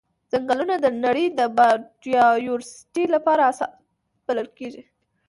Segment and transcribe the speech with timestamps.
[0.31, 3.73] ځنګلونه د نړۍ د بایوډایورسټي لپاره اساس
[4.25, 4.83] بلل کیږي.